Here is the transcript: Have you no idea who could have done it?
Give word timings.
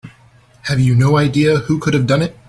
Have 0.63 0.79
you 0.79 0.95
no 0.95 1.15
idea 1.17 1.57
who 1.57 1.77
could 1.77 1.93
have 1.93 2.07
done 2.07 2.23
it? 2.23 2.35